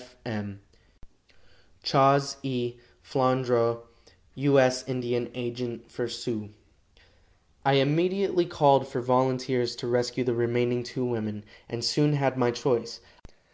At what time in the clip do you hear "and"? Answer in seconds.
11.68-11.84